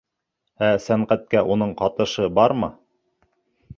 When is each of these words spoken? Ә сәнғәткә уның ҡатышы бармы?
Ә 0.67 0.69
сәнғәткә 0.85 1.43
уның 1.55 1.75
ҡатышы 1.83 2.31
бармы? 2.41 2.71